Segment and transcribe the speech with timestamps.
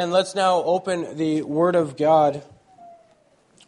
[0.00, 2.44] And let's now open the Word of God.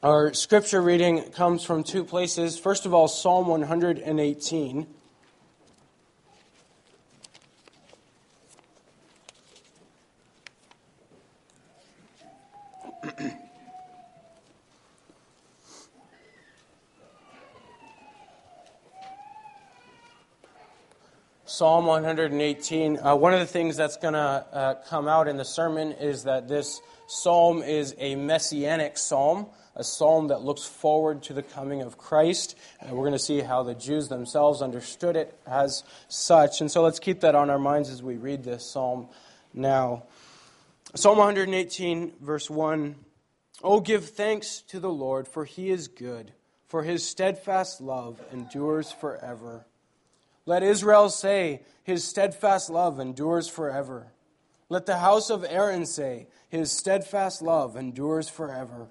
[0.01, 2.57] Our scripture reading comes from two places.
[2.57, 4.87] First of all, Psalm 118.
[21.51, 22.99] Psalm 118.
[23.01, 26.23] Uh, one of the things that's going to uh, come out in the sermon is
[26.23, 31.83] that this psalm is a messianic psalm, a psalm that looks forward to the coming
[31.83, 32.57] of Christ.
[32.81, 36.61] Uh, we're going to see how the Jews themselves understood it as such.
[36.61, 39.09] And so let's keep that on our minds as we read this psalm
[39.53, 40.05] now.
[40.95, 42.95] Psalm 118, verse 1
[43.65, 46.33] Oh, give thanks to the Lord, for he is good,
[46.69, 49.67] for his steadfast love endures forever.
[50.47, 54.13] Let Israel say, His steadfast love endures forever.
[54.69, 58.89] Let the house of Aaron say, His steadfast love endures forever.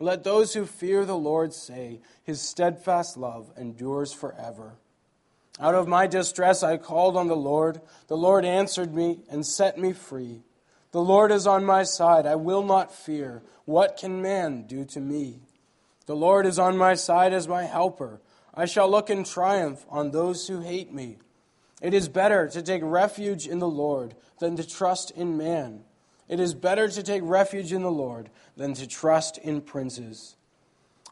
[0.00, 4.74] Let those who fear the Lord say, His steadfast love endures forever.
[5.60, 7.80] Out of my distress I called on the Lord.
[8.08, 10.42] The Lord answered me and set me free.
[10.90, 12.26] The Lord is on my side.
[12.26, 13.42] I will not fear.
[13.64, 15.40] What can man do to me?
[16.06, 18.20] The Lord is on my side as my helper.
[18.56, 21.18] I shall look in triumph on those who hate me.
[21.82, 25.84] It is better to take refuge in the Lord than to trust in man.
[26.28, 30.36] It is better to take refuge in the Lord than to trust in princes.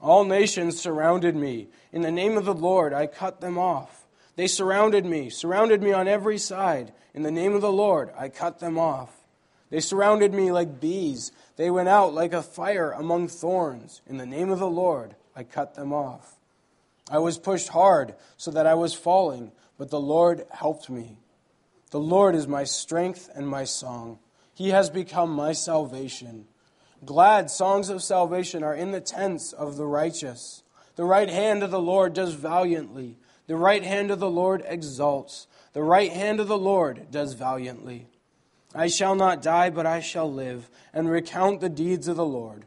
[0.00, 1.68] All nations surrounded me.
[1.92, 4.06] In the name of the Lord, I cut them off.
[4.36, 6.92] They surrounded me, surrounded me on every side.
[7.12, 9.14] In the name of the Lord, I cut them off.
[9.68, 11.32] They surrounded me like bees.
[11.56, 14.00] They went out like a fire among thorns.
[14.06, 16.36] In the name of the Lord, I cut them off.
[17.12, 21.18] I was pushed hard so that I was falling, but the Lord helped me.
[21.90, 24.18] The Lord is my strength and my song.
[24.54, 26.46] He has become my salvation.
[27.04, 30.62] Glad songs of salvation are in the tents of the righteous.
[30.96, 33.18] The right hand of the Lord does valiantly.
[33.46, 35.46] The right hand of the Lord exalts.
[35.74, 38.06] The right hand of the Lord does valiantly.
[38.74, 42.64] I shall not die, but I shall live and recount the deeds of the Lord.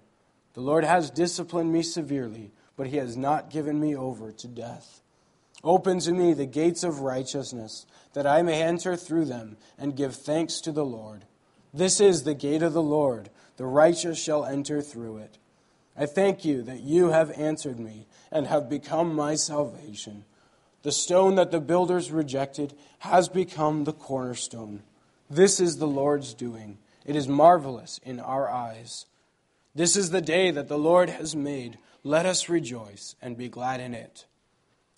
[0.53, 5.01] The Lord has disciplined me severely but he has not given me over to death.
[5.63, 10.15] Open to me the gates of righteousness, that I may enter through them and give
[10.15, 11.25] thanks to the Lord.
[11.73, 15.37] This is the gate of the Lord, the righteous shall enter through it.
[15.97, 20.25] I thank you that you have answered me and have become my salvation.
[20.83, 24.83] The stone that the builders rejected has become the cornerstone.
[25.29, 26.77] This is the Lord's doing.
[27.05, 29.05] It is marvelous in our eyes.
[29.73, 31.77] This is the day that the Lord has made.
[32.05, 34.27] Let us rejoice and be glad in it.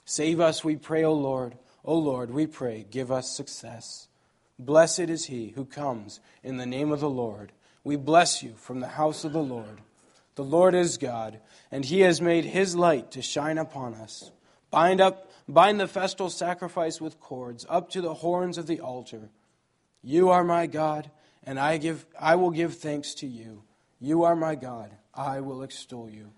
[0.04, 1.58] Save us, we pray, O Lord.
[1.86, 4.10] O Lord, we pray, give us success.
[4.60, 7.54] Blessed is he who comes in the name of the Lord.
[7.86, 9.80] We bless you from the house of the Lord.
[10.36, 11.40] The Lord is God,
[11.72, 14.30] and he has made his light to shine upon us.
[14.70, 19.30] Bind up bind the festal sacrifice with cords up to the horns of the altar.
[20.04, 21.10] You are my God,
[21.46, 23.64] and I give I will give thanks to you.
[23.98, 26.34] You are my God, I will extol you.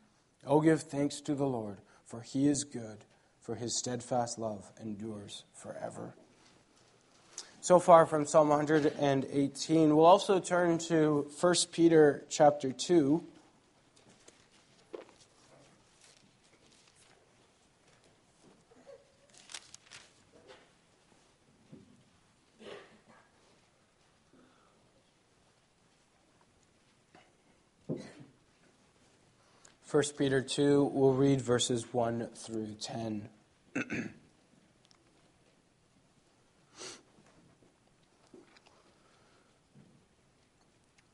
[0.46, 3.06] Oh, give thanks to the Lord, for he is good,
[3.42, 6.16] for his steadfast love endures forever.
[7.62, 13.22] So far from Psalm 118, we'll also turn to 1 Peter chapter 2.
[29.92, 33.28] 1 Peter 2, we'll read verses 1 through 10.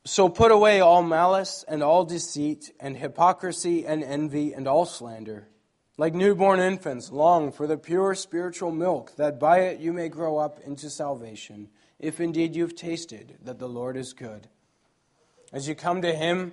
[0.04, 5.48] so put away all malice and all deceit and hypocrisy and envy and all slander.
[5.96, 10.36] Like newborn infants, long for the pure spiritual milk, that by it you may grow
[10.36, 14.48] up into salvation, if indeed you've tasted that the Lord is good.
[15.50, 16.52] As you come to him,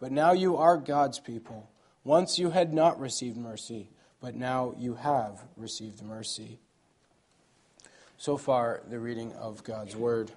[0.00, 1.68] but now you are God's people.
[2.04, 3.88] Once you had not received mercy,
[4.20, 6.58] but now you have received mercy.
[8.18, 10.30] So far, the reading of God's word.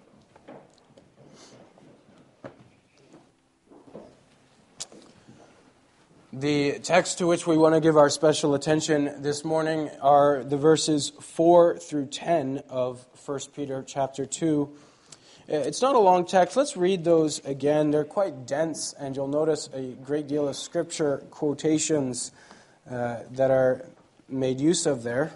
[6.31, 10.57] The text to which we want to give our special attention this morning are the
[10.57, 14.69] verses 4 through 10 of 1 Peter chapter 2.
[15.51, 16.56] It's not a long text.
[16.56, 17.90] Let's read those again.
[17.90, 22.31] They're quite dense, and you'll notice a great deal of scripture quotations
[22.88, 23.84] uh, that are
[24.28, 25.31] made use of there.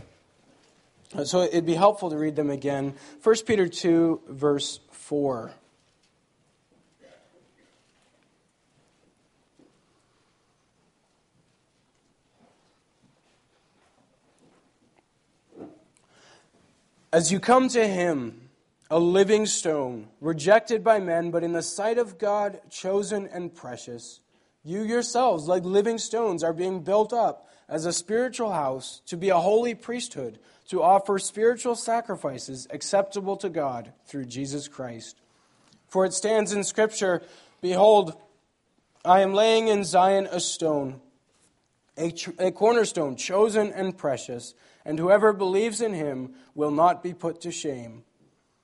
[1.24, 2.94] So it'd be helpful to read them again.
[3.24, 5.52] 1 Peter 2, verse 4.
[17.12, 18.43] As you come to him,
[18.94, 24.20] a living stone, rejected by men, but in the sight of God, chosen and precious,
[24.64, 29.30] you yourselves, like living stones, are being built up as a spiritual house to be
[29.30, 30.38] a holy priesthood,
[30.68, 35.20] to offer spiritual sacrifices acceptable to God through Jesus Christ.
[35.88, 37.24] For it stands in Scripture
[37.62, 38.16] Behold,
[39.04, 41.02] I am laying in Zion a stone,
[41.98, 44.54] a, a cornerstone, chosen and precious
[44.86, 48.04] and whoever believes in him will not be put to shame.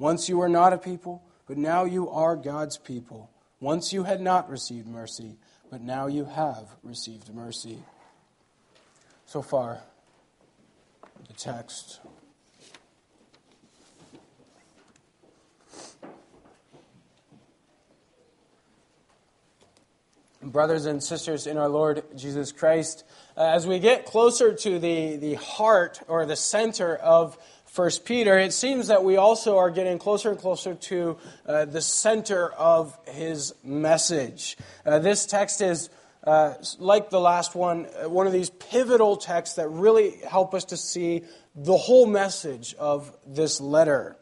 [0.00, 3.30] Once you were not a people, but now you are God's people.
[3.60, 5.36] Once you had not received mercy,
[5.70, 7.78] but now you have received mercy.
[9.26, 9.80] So far,
[11.28, 12.00] the text.
[20.42, 23.04] Brothers and sisters in our Lord Jesus Christ,
[23.36, 27.36] uh, as we get closer to the, the heart or the center of
[27.70, 31.80] First Peter, it seems that we also are getting closer and closer to uh, the
[31.80, 34.56] center of his message.
[34.84, 35.88] Uh, this text is,
[36.24, 40.64] uh, like the last one, uh, one of these pivotal texts that really help us
[40.64, 41.22] to see
[41.54, 44.16] the whole message of this letter.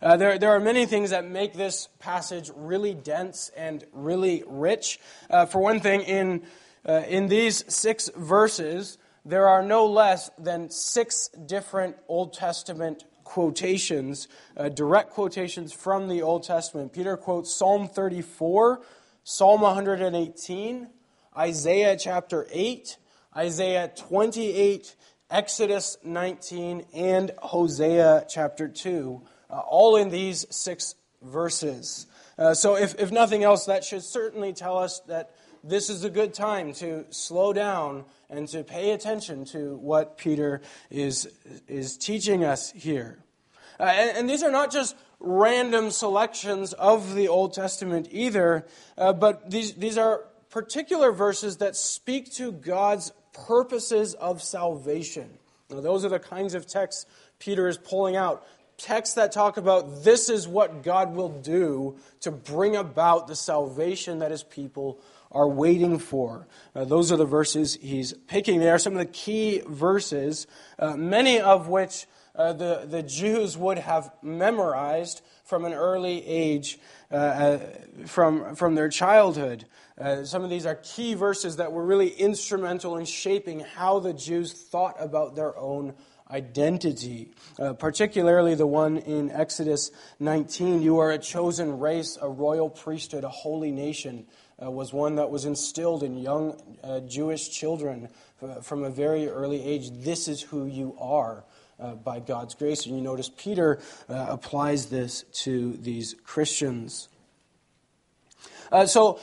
[0.00, 4.98] Uh, there, there are many things that make this passage really dense and really rich.
[5.28, 6.42] Uh, for one thing, in
[6.86, 8.96] uh, in these six verses,
[9.28, 14.26] there are no less than six different Old Testament quotations,
[14.56, 16.94] uh, direct quotations from the Old Testament.
[16.94, 18.80] Peter quotes Psalm 34,
[19.24, 20.88] Psalm 118,
[21.36, 22.96] Isaiah chapter 8,
[23.36, 24.96] Isaiah 28,
[25.30, 29.20] Exodus 19, and Hosea chapter 2,
[29.50, 32.06] uh, all in these six verses.
[32.38, 35.34] Uh, so, if, if nothing else, that should certainly tell us that
[35.64, 40.60] this is a good time to slow down and to pay attention to what Peter
[40.90, 41.28] is,
[41.66, 43.18] is teaching us here.
[43.80, 49.12] Uh, and, and, these are not just random selections of the Old Testament either, uh,
[49.12, 53.12] but these, these are particular verses that speak to God's
[53.46, 55.38] purposes of salvation.
[55.70, 57.06] Now, those are the kinds of texts
[57.38, 58.46] Peter is pulling out.
[58.78, 64.20] Texts that talk about this is what God will do to bring about the salvation
[64.20, 65.00] that his people
[65.30, 66.46] are waiting for.
[66.74, 68.78] Uh, those are the verses he's picking there.
[68.78, 70.46] Some of the key verses,
[70.78, 76.78] uh, many of which uh, the, the Jews would have memorized from an early age,
[77.10, 77.58] uh, uh,
[78.06, 79.64] from, from their childhood.
[79.98, 84.12] Uh, some of these are key verses that were really instrumental in shaping how the
[84.12, 85.94] Jews thought about their own
[86.30, 87.30] identity.
[87.58, 93.24] Uh, particularly the one in Exodus 19 You are a chosen race, a royal priesthood,
[93.24, 94.26] a holy nation
[94.62, 98.08] uh, was one that was instilled in young uh, Jewish children
[98.42, 99.90] uh, from a very early age.
[99.90, 101.44] This is who you are.
[101.80, 102.86] Uh, by God's grace.
[102.86, 107.08] And you notice Peter uh, applies this to these Christians.
[108.86, 109.20] So,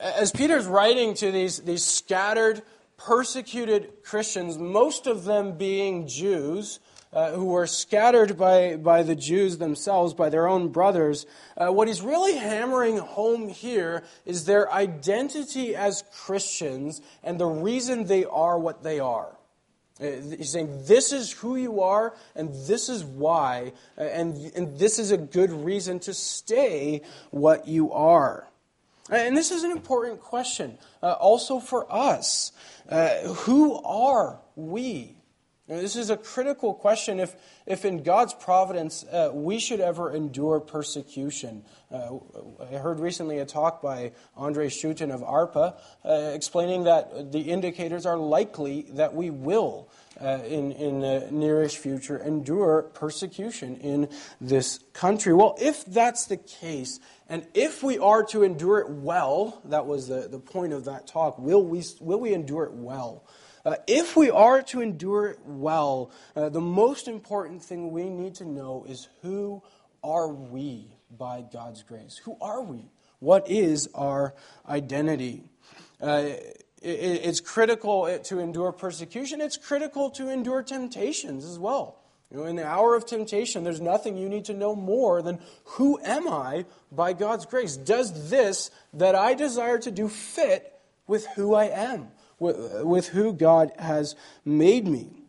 [0.00, 2.62] as Peter's writing to these, these scattered,
[3.04, 6.80] persecuted Christians, most of them being Jews,
[7.12, 11.26] uh, who were scattered by, by the Jews themselves, by their own brothers,
[11.56, 18.04] uh, what he's really hammering home here is their identity as Christians and the reason
[18.04, 19.36] they are what they are.
[20.00, 24.78] Uh, he's saying, This is who you are, and this is why, uh, and, and
[24.78, 28.49] this is a good reason to stay what you are.
[29.10, 32.52] Uh, and this is an important question, uh, also for us.
[32.88, 35.16] Uh, who are we?
[35.70, 40.58] This is a critical question if, if in God's providence uh, we should ever endure
[40.58, 41.62] persecution.
[41.92, 42.16] Uh,
[42.60, 48.04] I heard recently a talk by Andre Schutten of ARPA uh, explaining that the indicators
[48.04, 49.88] are likely that we will,
[50.20, 54.08] uh, in, in the nearish future, endure persecution in
[54.40, 55.32] this country.
[55.32, 56.98] Well, if that's the case,
[57.28, 61.06] and if we are to endure it well, that was the, the point of that
[61.06, 63.22] talk, will we, will we endure it well?
[63.64, 68.34] Uh, if we are to endure it well, uh, the most important thing we need
[68.34, 69.62] to know is who
[70.02, 70.86] are we
[71.16, 72.20] by God's grace?
[72.24, 72.90] Who are we?
[73.18, 74.34] What is our
[74.68, 75.44] identity?
[76.00, 76.30] Uh,
[76.80, 79.40] it, it's critical to endure persecution.
[79.40, 82.00] It's critical to endure temptations as well.
[82.30, 85.40] You know, in the hour of temptation, there's nothing you need to know more than
[85.64, 87.76] who am I by God's grace?
[87.76, 90.72] Does this that I desire to do fit
[91.08, 92.08] with who I am?
[92.40, 95.20] With who God has made me.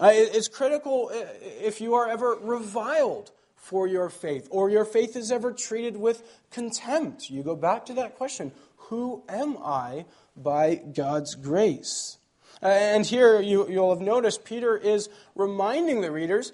[0.00, 1.24] Uh, it's critical uh,
[1.60, 6.22] if you are ever reviled for your faith or your faith is ever treated with
[6.50, 7.28] contempt.
[7.28, 8.52] You go back to that question
[8.88, 12.16] Who am I by God's grace?
[12.62, 16.52] Uh, and here you, will have noticed Peter is reminding the readers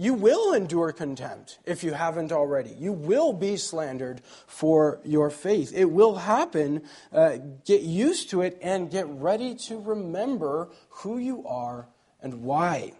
[0.00, 2.70] you will endure contempt if you haven't already.
[2.70, 5.72] You will be slandered for your faith.
[5.74, 6.84] It will happen.
[7.12, 11.86] Uh, get used to it and get ready to remember who you are
[12.22, 12.94] and why.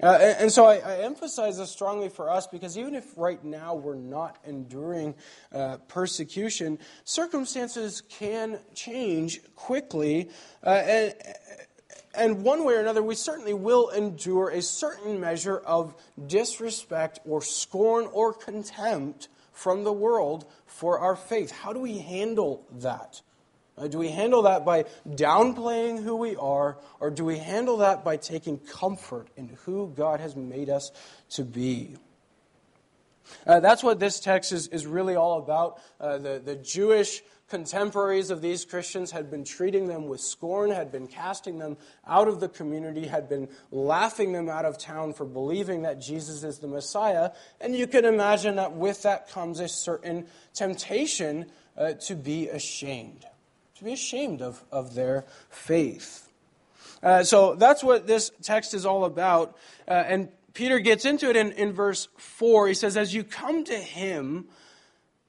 [0.00, 3.74] Uh, and, so I, I, emphasize this strongly for us because even if right now
[3.74, 5.16] we're not enduring
[5.52, 10.30] uh, persecution, circumstances can change quickly.
[10.64, 11.14] Uh, and,
[12.18, 15.94] and one way or another, we certainly will endure a certain measure of
[16.26, 21.50] disrespect or scorn or contempt from the world for our faith.
[21.50, 23.22] How do we handle that?
[23.76, 28.04] Uh, do we handle that by downplaying who we are, or do we handle that
[28.04, 30.90] by taking comfort in who God has made us
[31.30, 31.96] to be?
[33.46, 35.80] Uh, that's what this text is, is really all about.
[36.00, 40.92] Uh, the, the Jewish contemporaries of these Christians had been treating them with scorn, had
[40.92, 41.76] been casting them
[42.06, 46.44] out of the community, had been laughing them out of town for believing that Jesus
[46.44, 47.30] is the Messiah.
[47.60, 53.24] And you can imagine that with that comes a certain temptation uh, to be ashamed,
[53.76, 56.28] to be ashamed of, of their faith.
[57.02, 59.56] Uh, so that's what this text is all about.
[59.86, 62.68] Uh, and Peter gets into it in, in verse 4.
[62.68, 64.48] He says, As you come to him,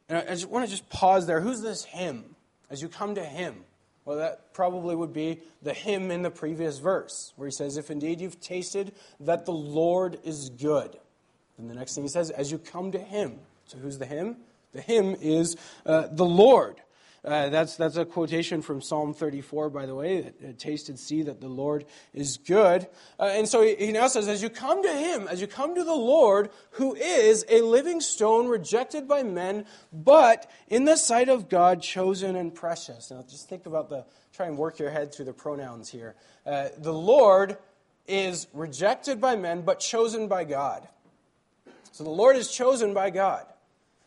[0.09, 1.39] and I just want to just pause there.
[1.39, 2.35] Who's this him?
[2.69, 3.63] As you come to him.
[4.05, 7.91] Well, that probably would be the him in the previous verse, where he says, If
[7.91, 10.97] indeed you've tasted that the Lord is good.
[11.57, 13.39] Then the next thing he says, As you come to him.
[13.65, 14.37] So who's the him?
[14.73, 16.81] The him is uh, the Lord.
[17.29, 20.21] Uh, that's, that's a quotation from Psalm 34, by the way.
[20.41, 22.87] That, taste and see that the Lord is good.
[23.19, 25.75] Uh, and so he, he now says, as you come to him, as you come
[25.75, 31.29] to the Lord, who is a living stone rejected by men, but in the sight
[31.29, 33.11] of God chosen and precious.
[33.11, 36.15] Now just think about the, try and work your head through the pronouns here.
[36.47, 37.59] Uh, the Lord
[38.07, 40.87] is rejected by men, but chosen by God.
[41.91, 43.45] So the Lord is chosen by God.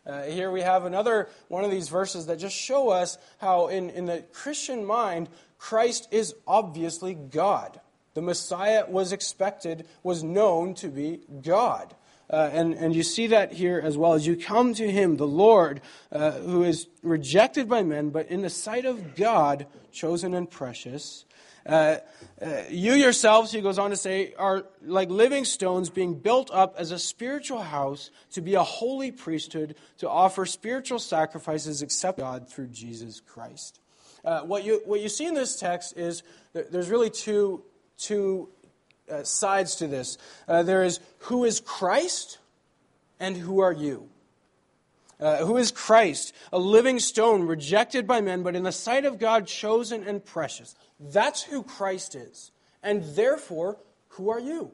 [0.05, 3.89] Uh, here we have another one of these verses that just show us how, in,
[3.89, 7.79] in the Christian mind, Christ is obviously God.
[8.13, 11.95] The Messiah was expected, was known to be God.
[12.29, 15.27] Uh, and, and you see that here as well as you come to him, the
[15.27, 15.81] Lord,
[16.11, 21.25] uh, who is rejected by men, but in the sight of God, chosen and precious.
[21.65, 21.97] Uh,
[22.41, 26.75] uh, you yourselves, he goes on to say, are like living stones being built up
[26.77, 32.49] as a spiritual house to be a holy priesthood, to offer spiritual sacrifices except God
[32.49, 33.79] through Jesus Christ.
[34.25, 37.63] Uh, what, you, what you see in this text is there's really two,
[37.97, 38.49] two
[39.11, 40.17] uh, sides to this.
[40.47, 42.39] There is who is Christ
[43.19, 44.09] and who are you?
[45.23, 49.19] Uh, who is Christ, a living stone rejected by men, but in the sight of
[49.19, 50.75] God chosen and precious.
[50.99, 52.51] That's who Christ is.
[52.81, 53.77] And therefore,
[54.09, 54.71] who are you?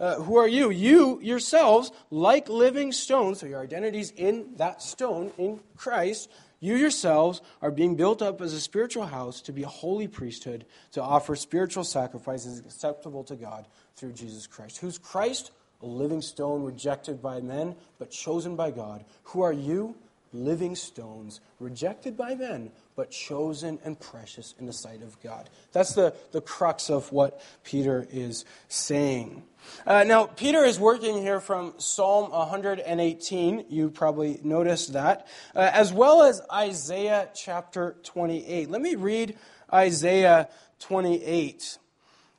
[0.00, 0.70] Uh, who are you?
[0.70, 6.28] You yourselves, like living stones, so your identity's in that stone, in Christ,
[6.62, 10.64] You yourselves are being built up as a spiritual house to be a holy priesthood,
[10.92, 13.66] to offer spiritual sacrifices acceptable to God
[13.96, 14.78] through Jesus Christ.
[14.78, 15.50] Who's Christ?
[15.82, 19.04] A living stone rejected by men, but chosen by God.
[19.24, 19.96] Who are you?
[20.32, 25.50] living stones, rejected by men, but chosen and precious in the sight of God.
[25.72, 29.42] That's the, the crux of what Peter is saying.
[29.86, 33.66] Uh, now, Peter is working here from Psalm 118.
[33.68, 38.70] You probably noticed that, uh, as well as Isaiah chapter 28.
[38.70, 39.36] Let me read
[39.72, 40.48] Isaiah
[40.80, 41.78] 28.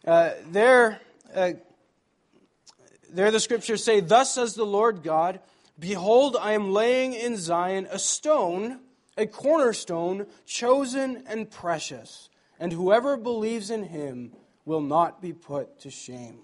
[0.05, 0.99] Uh, there,
[1.33, 1.51] uh,
[3.13, 5.39] there the scriptures say, Thus says the Lord God,
[5.79, 8.79] Behold, I am laying in Zion a stone,
[9.17, 12.29] a cornerstone, chosen and precious,
[12.59, 14.33] and whoever believes in him
[14.65, 16.39] will not be put to shame.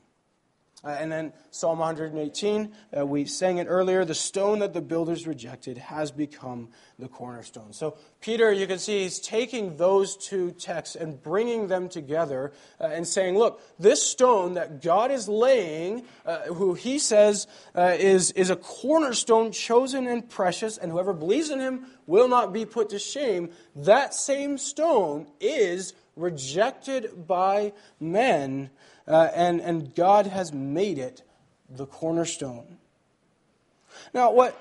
[0.81, 5.27] Uh, and then Psalm 118, uh, we sang it earlier the stone that the builders
[5.27, 7.73] rejected has become the cornerstone.
[7.73, 12.85] So, Peter, you can see he's taking those two texts and bringing them together uh,
[12.85, 18.31] and saying, look, this stone that God is laying, uh, who he says uh, is,
[18.31, 22.89] is a cornerstone chosen and precious, and whoever believes in him will not be put
[22.89, 28.69] to shame, that same stone is rejected by men
[29.09, 31.23] uh, and, and God has made it
[31.69, 32.77] the cornerstone.
[34.13, 34.57] Now, what,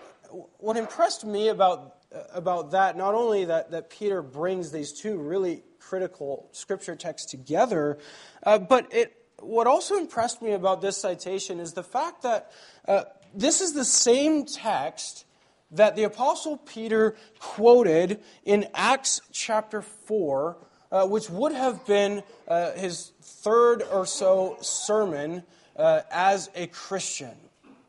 [0.59, 1.97] what impressed me about,
[2.33, 7.99] about that, not only that, that Peter brings these two really critical scripture texts together,
[8.43, 12.51] uh, but it, what also impressed me about this citation is the fact that
[12.87, 15.25] uh, this is the same text
[15.71, 20.57] that the Apostle Peter quoted in Acts chapter 4
[20.91, 25.43] uh, which would have been uh, his third or so sermon
[25.77, 27.35] uh, as a Christian.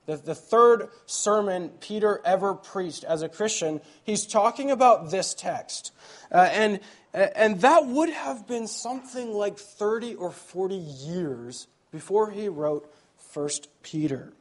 [0.06, 5.92] The, the third sermon Peter ever preached as a Christian, he's talking about this text.
[6.32, 6.80] Uh, and,
[7.14, 12.92] and that would have been something like 30 or 40 years before he wrote
[13.34, 13.50] 1
[13.84, 14.34] Peter.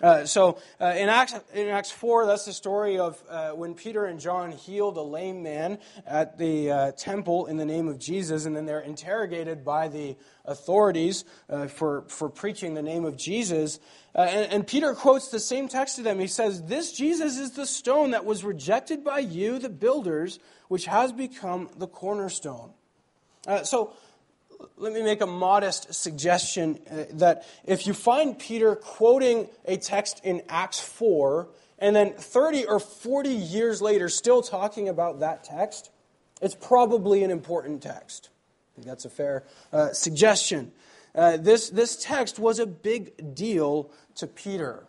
[0.00, 4.04] Uh, so uh, in, Acts, in Acts 4, that's the story of uh, when Peter
[4.04, 8.44] and John healed a lame man at the uh, temple in the name of Jesus,
[8.44, 13.80] and then they're interrogated by the authorities uh, for, for preaching the name of Jesus.
[14.14, 16.20] And, and Peter quotes the same text to them.
[16.20, 20.86] He says, This Jesus is the stone that was rejected by you, the builders, which
[20.86, 22.70] has become the cornerstone.
[23.64, 23.92] so
[24.76, 30.20] let me make a modest suggestion uh, that if you find Peter quoting a text
[30.24, 35.90] in Acts 4, and then 30 or 40 years later still talking about that text,
[36.42, 38.30] it's probably an important text.
[38.30, 40.72] I think that's a fair uh, suggestion.
[41.14, 44.87] Uh, this, this text was a big deal to Peter.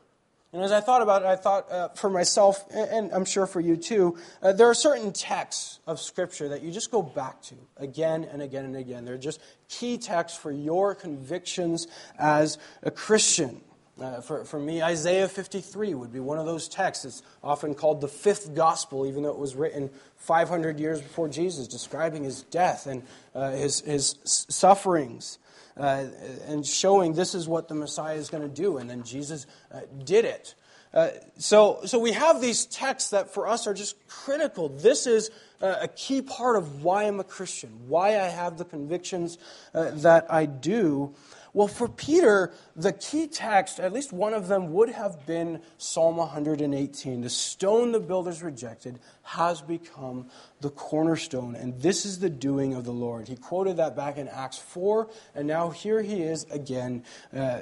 [0.52, 3.60] And as I thought about it, I thought uh, for myself, and I'm sure for
[3.60, 7.56] you too, uh, there are certain texts of Scripture that you just go back to
[7.78, 9.06] again and again and again.
[9.06, 13.62] They're just key texts for your convictions as a Christian.
[14.02, 17.06] Uh, for, for me, Isaiah 53 would be one of those texts.
[17.06, 21.68] It's often called the fifth gospel, even though it was written 500 years before Jesus,
[21.68, 23.04] describing his death and
[23.36, 25.38] uh, his, his sufferings
[25.76, 26.06] uh,
[26.48, 28.78] and showing this is what the Messiah is going to do.
[28.78, 30.56] And then Jesus uh, did it.
[30.94, 34.70] Uh, so, so we have these texts that for us are just critical.
[34.70, 35.30] This is
[35.62, 39.38] a key part of why I'm a Christian, why I have the convictions
[39.74, 41.14] that I do.
[41.60, 46.16] Well, for Peter, the key text, at least one of them, would have been Psalm
[46.16, 47.20] 118.
[47.20, 50.28] The stone the builders rejected has become
[50.62, 53.28] the cornerstone, and this is the doing of the Lord.
[53.28, 57.04] He quoted that back in Acts 4, and now here he is again,
[57.36, 57.60] uh,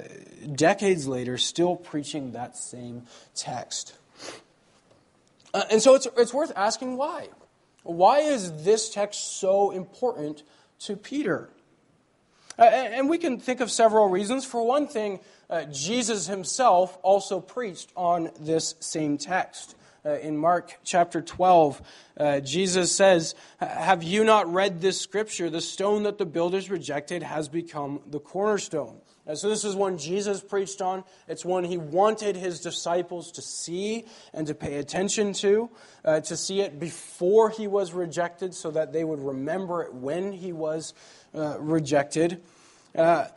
[0.53, 3.97] decades later, still preaching that same text.
[5.55, 7.29] Uh, and so it's, it's worth asking why.
[7.81, 10.43] Why is this text so important
[10.81, 11.49] to Peter?
[12.59, 14.45] Uh, and we can think of several reasons.
[14.45, 19.75] For one thing, uh, Jesus himself also preached on this same text.
[20.05, 21.81] Uh, in Mark chapter 12,
[22.17, 25.49] uh, Jesus says, Have you not read this scripture?
[25.49, 29.01] The stone that the builders rejected has become the cornerstone.
[29.27, 31.03] Uh, so, this is one Jesus preached on.
[31.27, 35.69] It's one he wanted his disciples to see and to pay attention to,
[36.05, 40.31] uh, to see it before he was rejected so that they would remember it when
[40.31, 40.93] he was
[41.35, 42.41] uh, rejected.
[42.95, 43.27] Uh,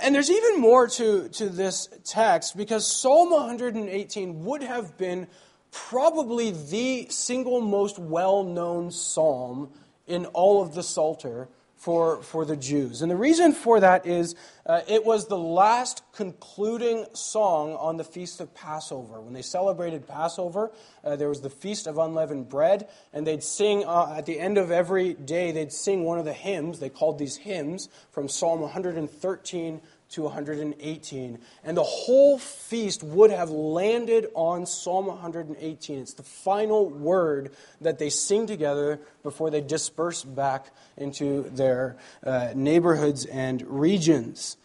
[0.00, 5.26] and there's even more to, to this text because Psalm 118 would have been
[5.70, 9.70] probably the single most well known psalm
[10.06, 11.48] in all of the Psalter
[11.84, 13.02] for, for the Jews.
[13.02, 18.04] And the reason for that is uh, it was the last concluding song on the
[18.04, 19.20] Feast of Passover.
[19.20, 20.72] When they celebrated Passover,
[21.04, 24.56] uh, there was the Feast of Unleavened Bread, and they'd sing uh, at the end
[24.56, 26.80] of every day, they'd sing one of the hymns.
[26.80, 29.82] They called these hymns from Psalm 113
[30.14, 31.38] to 118.
[31.64, 35.98] And the whole feast would have landed on Psalm 118.
[35.98, 42.52] It's the final word that they sing together before they disperse back into their uh,
[42.54, 44.56] neighborhoods and regions.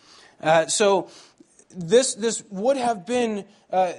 [0.42, 1.10] Uh, so
[1.76, 3.46] this, this would have been.
[3.72, 3.94] Uh,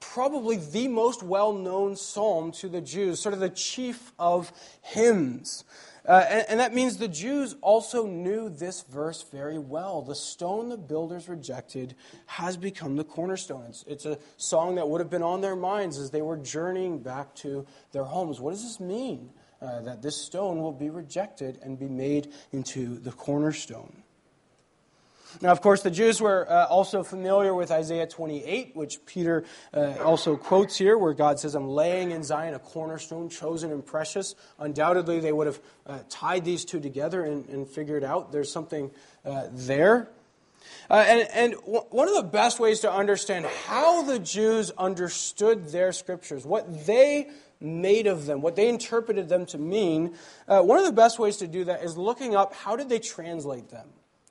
[0.00, 5.62] probably the most well known psalm to the Jews, sort of the chief of hymns.
[6.08, 10.00] Uh, and, and, that means the Jews also knew this verse very well.
[10.00, 11.94] The stone the builders rejected
[12.24, 13.66] has become the cornerstone.
[13.68, 17.00] It's, it's a song that would have been on their minds as they were journeying
[17.00, 18.40] back to their homes.
[18.40, 19.28] What does this mean?
[19.60, 24.02] Uh, that this stone will be rejected and be made into the cornerstone.
[25.40, 29.94] Now, of course, the Jews were uh, also familiar with Isaiah 28, which Peter uh,
[30.02, 34.34] also quotes here, where God says, I'm laying in Zion a cornerstone, chosen and precious.
[34.58, 38.90] Undoubtedly, they would have uh, tied these two together and, and, figured out there's something
[39.24, 40.08] uh, there.
[40.90, 45.68] Uh, and, and w- one of the best ways to understand how the Jews understood
[45.68, 47.28] their scriptures, what they
[47.60, 50.14] made of them, what they interpreted them to mean,
[50.46, 52.98] uh, one of the best ways to do that is looking up how did they
[52.98, 53.88] translate them.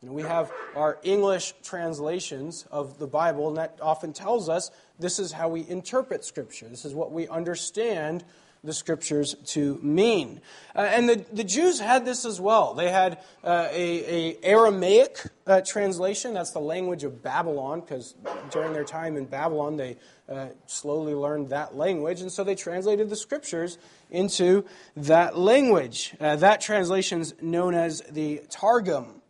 [0.07, 5.19] Know, we have our English translations of the Bible, and that often tells us this
[5.19, 6.69] is how we interpret Scripture.
[6.69, 8.23] This is what we understand
[8.63, 10.39] the Scriptures to mean.
[10.73, 12.73] Uh, and the, the Jews had this as well.
[12.73, 16.33] They had uh, a, a, Aramaic uh, translation.
[16.33, 18.15] That's the language of Babylon, because
[18.49, 19.97] during their time in Babylon, they
[20.29, 23.77] uh, slowly learned that language, and so they translated the Scriptures
[24.09, 24.63] into
[24.95, 26.15] that language.
[26.17, 29.21] Uh, that translation is known as the Targum.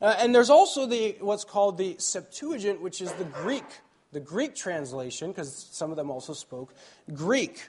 [0.00, 3.64] Uh, and there's also the what's called the Septuagint, which is the Greek,
[4.12, 6.74] the Greek translation, because some of them also spoke
[7.12, 7.68] Greek.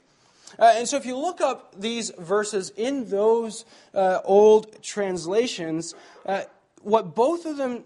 [0.60, 6.44] Uh, and so if you look up these verses in those uh, old translations, uh,
[6.82, 7.84] what both of them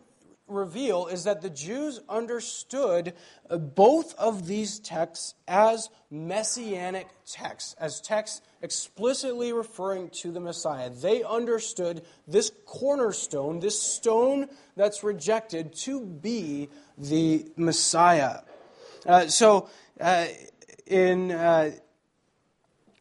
[0.50, 3.14] reveal is that the Jews understood
[3.50, 10.90] both of these texts as messianic texts, as texts explicitly referring to the Messiah.
[10.90, 18.40] They understood this cornerstone, this stone that's rejected, to be the Messiah.
[19.06, 20.28] Uh, so, uh,
[20.86, 21.72] in uh,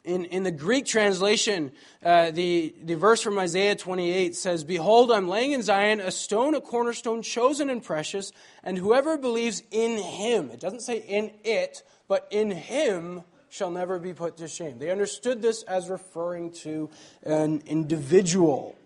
[0.08, 1.70] in, in the Greek translation,
[2.02, 6.54] uh, the, the verse from Isaiah 28 says, Behold, I'm laying in Zion a stone,
[6.54, 8.32] a cornerstone, chosen and precious,
[8.64, 13.98] and whoever believes in him, it doesn't say in it, but in him shall never
[13.98, 14.78] be put to shame.
[14.78, 16.88] They understood this as referring to
[17.22, 18.76] an individual.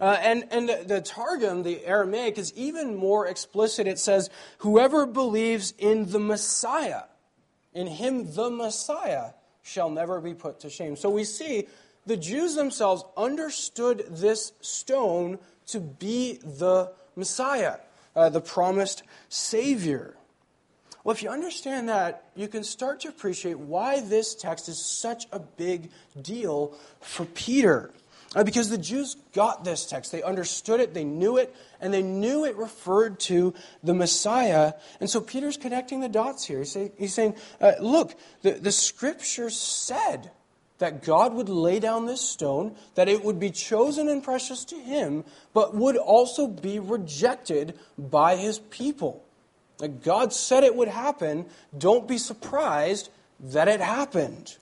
[0.00, 3.86] Uh, and and the, the Targum, the Aramaic, is even more explicit.
[3.86, 7.02] It says, Whoever believes in the Messiah,
[7.72, 9.30] in him, the Messiah,
[9.64, 10.94] shall never be put to shame.
[10.94, 11.66] So we see
[12.06, 17.78] the Jews themselves understood this stone to be the Messiah,
[18.14, 20.14] uh, the promised Savior.
[21.02, 25.26] Well, if you understand that, you can start to appreciate why this text is such
[25.32, 27.90] a big deal for Peter.
[28.34, 30.10] Uh, because the Jews got this text.
[30.10, 34.72] They understood it, they knew it, and they knew it referred to the Messiah.
[35.00, 36.64] And so Peter's connecting the dots here.
[36.98, 40.30] He's, saying, uh, look, the, the scriptures said
[40.78, 44.76] that God would lay down this stone, that it would be chosen and precious to
[44.76, 49.24] him, but would also be rejected by his people.
[49.78, 51.46] Like God said it would happen.
[51.76, 54.56] Don't be surprised that it happened.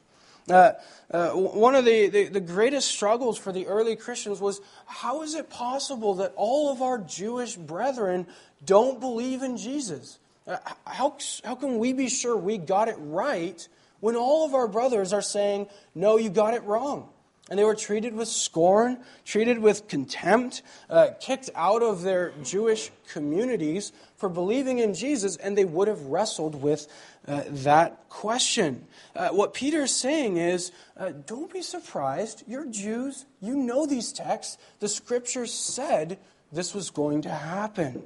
[0.50, 0.72] Uh,
[1.10, 5.34] uh, one of the, the, the, greatest struggles for the early Christians was how is
[5.34, 8.26] it possible that all of our Jewish brethren
[8.64, 10.18] don't believe in Jesus?
[10.46, 13.68] Uh, how, how can we be sure we got it right
[14.00, 17.08] when all of our brothers are saying, no, you got it wrong?
[17.52, 22.90] And they were treated with scorn, treated with contempt, uh, kicked out of their Jewish
[23.12, 26.86] communities for believing in Jesus, and they would have wrestled with
[27.28, 28.86] uh, that question.
[29.14, 32.42] Uh, what Peter is saying is uh, don't be surprised.
[32.46, 33.26] You're Jews.
[33.42, 34.56] You know these texts.
[34.80, 36.18] The scriptures said
[36.52, 38.02] this was going to happen.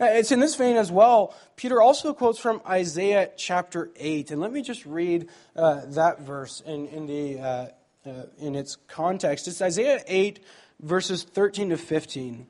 [0.00, 1.36] Uh, it's in this vein as well.
[1.54, 4.32] Peter also quotes from Isaiah chapter 8.
[4.32, 7.66] And let me just read uh, that verse in, in the uh,
[8.04, 9.48] in its context.
[9.48, 10.40] It's Isaiah 8,
[10.80, 12.46] verses 13 to 15.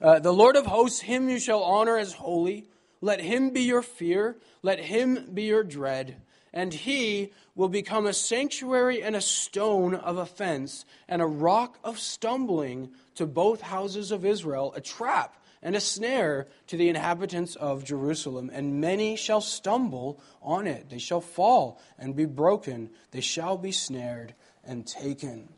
[0.00, 2.66] Uh, the Lord of hosts, him you shall honor as holy.
[3.00, 4.36] Let him be your fear.
[4.62, 6.16] Let him be your dread.
[6.52, 11.98] and he will become a sanctuary and a stone of offense and a rock of
[11.98, 17.84] stumbling to both houses of Israel, a trap and a snare to the inhabitants of
[17.84, 18.50] Jerusalem.
[18.52, 20.90] And many shall stumble on it.
[20.90, 22.90] They shall fall and be broken.
[23.10, 25.48] They shall be snared and taken.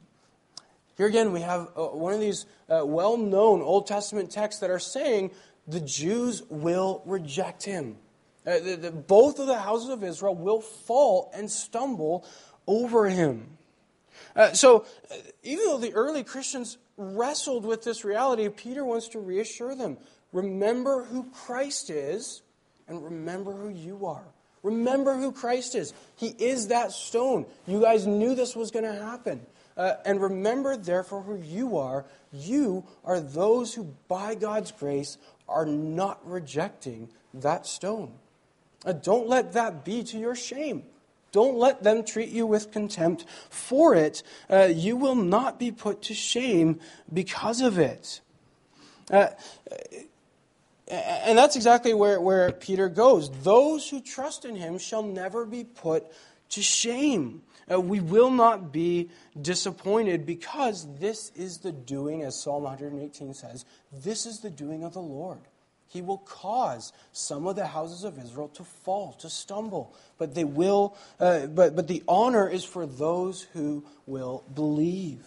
[0.97, 4.71] Here again, we have uh, one of these uh, well known Old Testament texts that
[4.71, 5.31] are saying
[5.67, 7.97] the Jews will reject him.
[8.47, 12.27] Uh, the, the, both of the houses of Israel will fall and stumble
[12.67, 13.57] over him.
[14.35, 19.19] Uh, so, uh, even though the early Christians wrestled with this reality, Peter wants to
[19.19, 19.99] reassure them
[20.33, 22.43] remember who Christ is
[22.89, 24.25] and remember who you are.
[24.63, 25.93] Remember who Christ is.
[26.17, 27.47] He is that stone.
[27.67, 29.45] You guys knew this was going to happen.
[29.77, 32.05] Uh, and remember, therefore, who you are.
[32.33, 38.13] You are those who, by God's grace, are not rejecting that stone.
[38.85, 40.85] Uh, don't let that be to your shame.
[41.33, 44.23] Don't let them treat you with contempt for it.
[44.51, 46.79] Uh, you will not be put to shame
[47.13, 48.21] because of it.
[49.11, 49.29] Uh,
[50.89, 53.31] and that's exactly where, where Peter goes.
[53.43, 56.05] Those who trust in him shall never be put
[56.51, 57.43] to shame.
[57.71, 59.09] Uh, we will not be
[59.41, 64.93] disappointed because this is the doing, as Psalm 118 says, this is the doing of
[64.93, 65.41] the Lord.
[65.93, 69.95] He will cause some of the houses of Israel to fall, to stumble.
[70.17, 75.27] But they will, uh, but, but the honor is for those who will believe.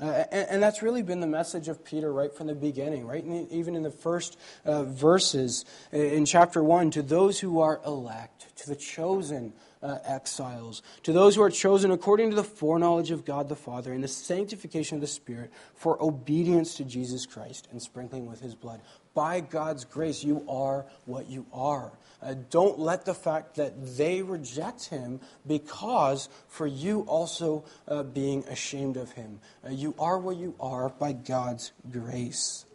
[0.00, 3.22] Uh, and, and, that's really been the message of Peter right from the beginning, right?
[3.22, 7.60] In the, even in the first uh, verses uh, in chapter 1 to those who
[7.60, 12.44] are elect, to the chosen uh, exiles, to those who are chosen according to the
[12.44, 17.26] foreknowledge of God the Father and the sanctification of the Spirit for obedience to Jesus
[17.26, 18.80] Christ and sprinkling with his blood.
[19.14, 21.92] By God's grace, you are what you are.
[22.22, 28.44] Uh, don't let the fact that they reject him because for you also uh, being
[28.44, 29.40] ashamed of him.
[29.66, 32.66] Uh, you are what you are by God's grace.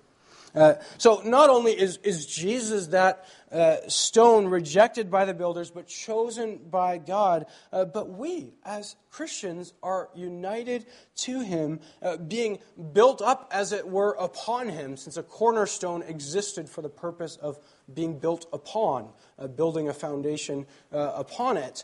[0.56, 5.88] Uh, so not only is, is Jesus that uh, stone rejected by the builders but
[5.88, 12.60] chosen by God, uh, but we as Christians are united to him, uh, being
[12.94, 17.58] built up as it were upon him, since a cornerstone existed for the purpose of
[17.94, 21.84] being built upon, uh, building a foundation upon it.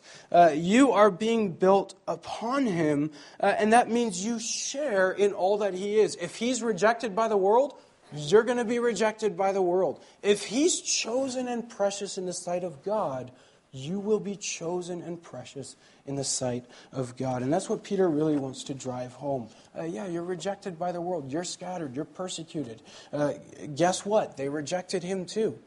[0.54, 6.00] you are being built upon him, and that means you share in all that he
[6.00, 6.16] is.
[6.16, 7.78] If he's rejected by the world,
[8.14, 10.04] you're going to be rejected by the world.
[10.22, 13.32] If he's chosen and precious in the sight of God,
[13.72, 17.42] you will be chosen and precious in the sight of God.
[17.42, 19.48] And that's what Peter really wants to drive home.
[19.78, 21.32] Uh, yeah, you're rejected by the world.
[21.32, 21.96] You're scattered.
[21.96, 22.82] You're persecuted.
[23.14, 23.34] Uh,
[23.76, 24.36] guess what?
[24.36, 25.58] They rejected him too.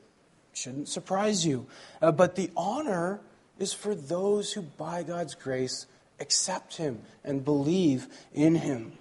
[0.52, 1.66] Shouldn't surprise you.
[2.02, 3.20] Uh, but the honor
[3.58, 5.86] is for those who, by God's grace,
[6.20, 8.92] accept him and believe in him.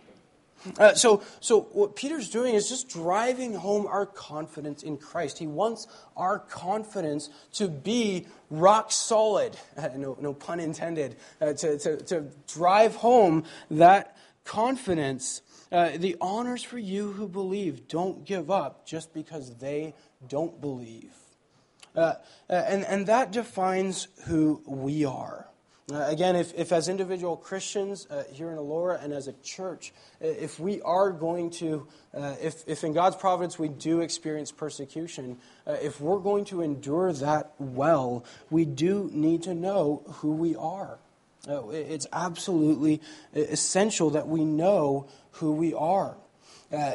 [0.77, 5.37] Uh, so, so what Peter's doing is just driving home our confidence in Christ.
[5.37, 9.57] He wants our confidence to be rock solid.
[9.77, 11.17] Uh, no, no pun intended.
[11.41, 15.41] Uh, to, to, to drive home that confidence.
[15.71, 17.87] Uh, the honors for you who believe.
[17.87, 19.95] Don't give up just because they
[20.27, 21.11] don't believe.
[21.95, 22.15] Uh,
[22.49, 25.47] uh, and, and that defines who we are.
[25.91, 29.93] Uh, again, if, if as individual Christians uh, here in Elora and as a church,
[30.21, 35.37] if we are going to, uh, if, if in God's providence we do experience persecution,
[35.67, 40.55] uh, if we're going to endure that well, we do need to know who we
[40.55, 40.99] are.
[41.49, 43.01] Uh, it's absolutely
[43.33, 46.15] essential that we know who we are.
[46.71, 46.93] Uh,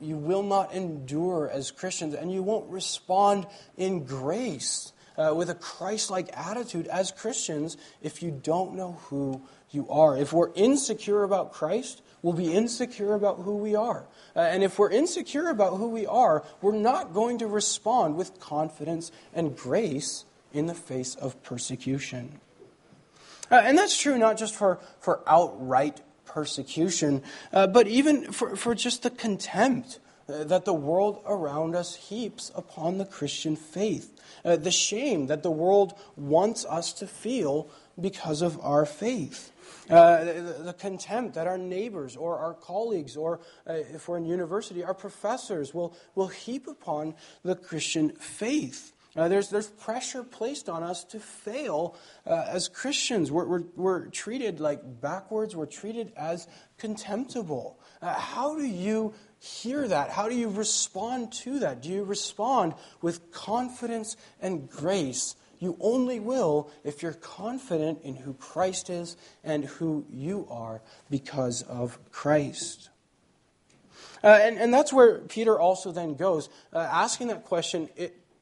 [0.00, 5.54] you will not endure as Christians, and you won't respond in grace uh, with a
[5.54, 10.16] Christ like attitude as Christians if you don't know who you are.
[10.16, 14.04] If we're insecure about Christ, we'll be insecure about who we are.
[14.34, 18.40] Uh, and if we're insecure about who we are, we're not going to respond with
[18.40, 22.40] confidence and grace in the face of persecution.
[23.50, 28.74] Uh, and that's true not just for, for outright persecution, uh, but even for, for
[28.74, 29.98] just the contempt
[30.44, 35.50] that the world around us heaps upon the Christian faith uh, the shame that the
[35.50, 37.68] world wants us to feel
[38.00, 39.52] because of our faith.
[39.88, 44.24] Uh, the, the, contempt that our neighbors or our colleagues, or uh, if we're in
[44.24, 48.92] university, our professors will, will heap upon the Christian faith.
[49.16, 53.32] Uh, there's, there's pressure placed on us to fail uh, as Christians.
[53.32, 56.46] We're, we're, we're, treated like backwards, we're treated as
[56.78, 57.80] contemptible.
[58.00, 60.10] Uh, how do you hear that?
[60.10, 61.82] How do you respond to that?
[61.82, 68.32] Do you respond with confidence and grace You only will if you're confident in who
[68.34, 72.88] Christ is and who you are because of Christ.
[74.24, 77.88] Uh, and, and that's where Peter also then goes, uh, asking that question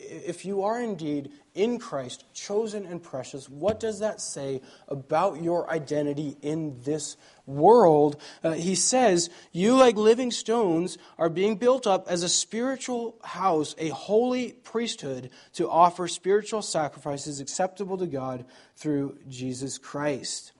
[0.08, 5.68] if you are indeed in Christ, chosen and precious, what does that say about your
[5.70, 7.16] identity in this
[7.46, 8.20] world?
[8.44, 13.74] Uh, he says, You, like living stones, are being built up as a spiritual house,
[13.78, 18.44] a holy priesthood, to offer spiritual sacrifices acceptable to God
[18.76, 20.52] through Jesus Christ.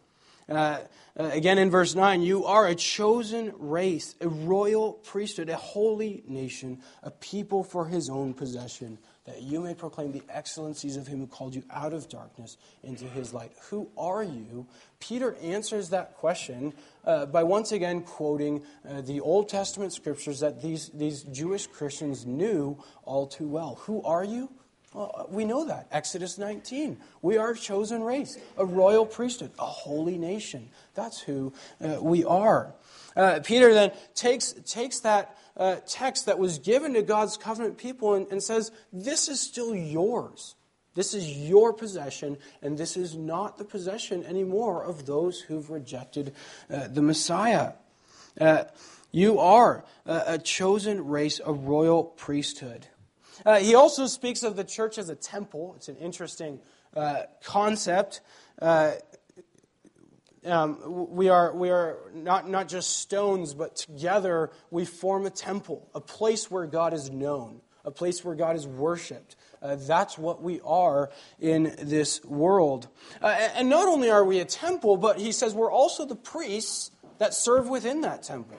[0.48, 0.78] Uh,
[1.18, 6.22] uh, again in verse 9, you are a chosen race, a royal priesthood, a holy
[6.26, 11.18] nation, a people for his own possession that you may proclaim the excellencies of him
[11.18, 13.52] who called you out of darkness into his light.
[13.68, 14.66] Who are you?
[15.00, 16.72] Peter answers that question
[17.04, 22.24] uh, by once again quoting uh, the Old Testament scriptures that these, these Jewish Christians
[22.24, 23.76] knew all too well.
[23.82, 24.50] Who are you?
[24.94, 25.86] Well, we know that.
[25.92, 26.96] Exodus 19.
[27.20, 30.70] We are a chosen race, a royal priesthood, a holy nation.
[30.94, 31.52] That's who
[31.84, 32.74] uh, we are.
[33.14, 38.14] Uh, Peter then takes, takes that uh, text that was given to God's covenant people
[38.14, 40.54] and, and says, This is still yours.
[40.94, 46.34] This is your possession, and this is not the possession anymore of those who've rejected
[46.68, 47.74] uh, the Messiah.
[48.40, 48.64] Uh,
[49.12, 52.86] you are a, a, chosen race, a royal priesthood.
[53.46, 55.74] Uh, he also speaks of the church as a temple.
[55.76, 56.58] It's an interesting
[56.96, 58.20] uh, concept.
[60.44, 65.88] Um, we are, we are not, not just stones, but together we form a temple,
[65.94, 69.36] a place where God is known, a place where God is worshiped.
[69.60, 72.88] Uh, that's what we are in this world.
[73.20, 76.92] Uh, and not only are we a temple, but he says we're also the priests
[77.18, 78.56] that serve within that temple.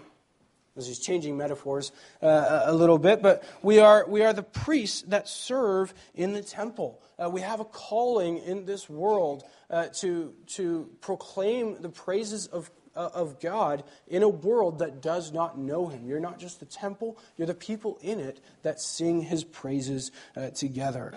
[0.88, 5.28] He's changing metaphors uh, a little bit, but we are, we are the priests that
[5.28, 7.02] serve in the temple.
[7.18, 12.72] Uh, we have a calling in this world uh, to, to proclaim the praises of,
[12.96, 16.08] uh, of God in a world that does not know Him.
[16.08, 20.50] You're not just the temple, you're the people in it that sing His praises uh,
[20.50, 21.14] together.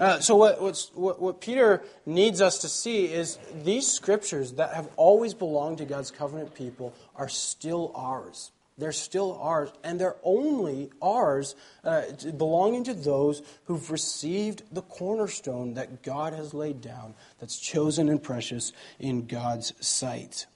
[0.00, 0.60] Uh, so, what,
[0.94, 5.84] what, what Peter needs us to see is these scriptures that have always belonged to
[5.84, 8.50] God's covenant people are still ours.
[8.76, 12.02] They're still ours, and they're only ours, uh,
[12.36, 18.20] belonging to those who've received the cornerstone that God has laid down, that's chosen and
[18.20, 20.46] precious in God's sight.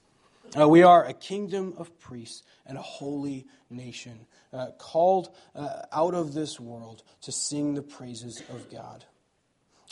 [0.59, 6.15] Uh, we are a kingdom of priests and a holy nation, uh, called uh, out
[6.15, 9.05] of this world to sing the praises of God.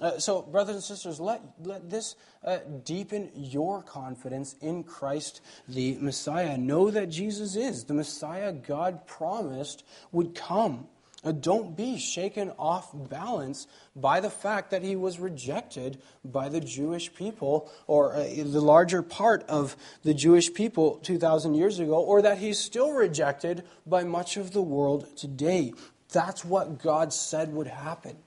[0.00, 5.96] Uh, so, brothers and sisters, let, let this uh, deepen your confidence in Christ the
[6.00, 6.58] Messiah.
[6.58, 10.88] Know that Jesus is the Messiah God promised would come.
[11.24, 16.60] Uh, don't be shaken off balance by the fact that he was rejected by the
[16.60, 22.20] Jewish people, or uh, the larger part of the Jewish people 2,000 years ago, or
[22.20, 25.72] that he's still rejected by much of the world today.
[26.12, 28.18] That's what God said would happen.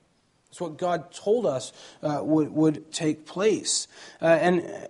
[0.50, 3.86] It's what God told us uh, would, would take place.
[4.20, 4.88] Uh, and,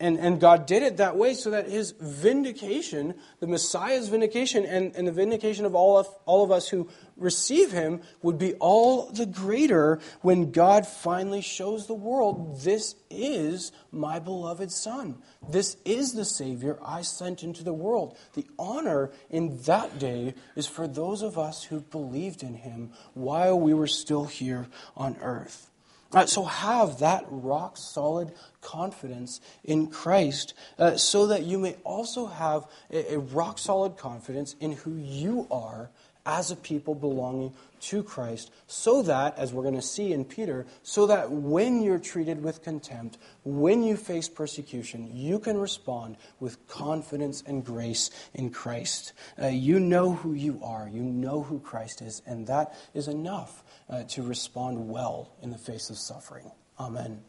[0.00, 4.94] and, and God did it that way so that his vindication, the Messiah's vindication, and,
[4.94, 9.10] and the vindication of all, of all of us who receive him would be all
[9.10, 15.18] the greater when God finally shows the world this is my beloved Son.
[15.48, 18.16] This is the Savior I sent into the world.
[18.34, 23.58] The honor in that day is for those of us who believed in him while
[23.58, 25.67] we were still here on earth.
[26.12, 32.26] Uh, so have that rock solid confidence in Christ uh, so that you may also
[32.26, 35.90] have a, a rock solid confidence in who you are
[36.28, 40.66] as a people belonging to Christ, so that, as we're going to see in Peter,
[40.82, 46.66] so that when you're treated with contempt, when you face persecution, you can respond with
[46.68, 49.14] confidence and grace in Christ.
[49.40, 53.64] Uh, you know who you are, you know who Christ is, and that is enough
[53.90, 56.50] uh, to respond well in the face of suffering.
[56.78, 57.22] Amen.